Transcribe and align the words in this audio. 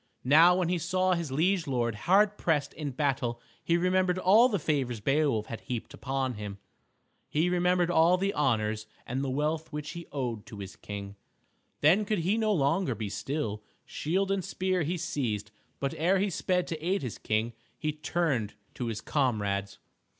Now 0.23 0.55
when 0.57 0.69
he 0.69 0.79
saw 0.79 1.13
his 1.13 1.31
liege 1.31 1.67
lord 1.67 1.93
hard 1.93 2.35
pressed 2.35 2.73
in 2.73 2.89
battle 2.89 3.39
he 3.63 3.77
remembered 3.77 4.17
all 4.17 4.49
the 4.49 4.57
favors 4.57 4.99
Beowulf 4.99 5.45
had 5.45 5.61
heaped 5.61 5.93
upon 5.93 6.33
him. 6.33 6.57
He 7.29 7.51
remembered 7.51 7.91
all 7.91 8.17
the 8.17 8.33
honors 8.33 8.87
and 9.05 9.23
the 9.23 9.29
wealth 9.29 9.71
which 9.71 9.91
he 9.91 10.07
owed 10.11 10.47
to 10.47 10.57
his 10.57 10.75
King. 10.75 11.17
Then 11.81 12.03
could 12.05 12.17
he 12.25 12.35
no 12.35 12.51
longer 12.51 12.95
be 12.95 13.09
still. 13.09 13.61
Shield 13.85 14.31
and 14.31 14.43
spear 14.43 14.81
he 14.81 14.97
seized, 14.97 15.51
but 15.79 15.93
ere 15.95 16.17
he 16.17 16.31
sped 16.31 16.65
to 16.69 16.83
aid 16.83 17.03
his 17.03 17.19
King 17.19 17.53
he 17.77 17.91
turned 17.91 18.55
to 18.73 18.87
his 18.87 19.01
comrades. 19.01 19.77